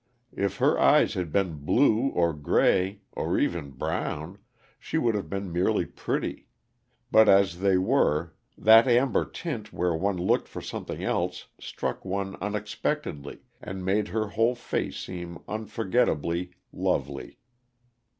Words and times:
If 0.35 0.57
her 0.57 0.79
eyes 0.79 1.13
had 1.13 1.31
been 1.31 1.63
blue, 1.63 2.07
or 2.07 2.33
gray 2.33 3.01
or 3.11 3.37
even 3.37 3.69
brown 3.69 4.39
she 4.79 4.97
would 4.97 5.13
have 5.13 5.29
been 5.29 5.51
merely 5.53 5.85
pretty; 5.85 6.47
but 7.11 7.29
as 7.29 7.59
they 7.59 7.77
were, 7.77 8.33
that 8.57 8.87
amber 8.87 9.25
tint 9.25 9.71
where 9.71 9.93
one 9.93 10.17
looked 10.17 10.47
for 10.47 10.59
something 10.59 11.03
else 11.03 11.49
struck 11.59 12.03
one 12.03 12.35
unexpectedly 12.41 13.43
and 13.61 13.85
made 13.85 14.07
her 14.07 14.29
whole 14.29 14.55
face 14.55 15.07
unforgettably 15.47 16.49
lovely. 16.73 17.37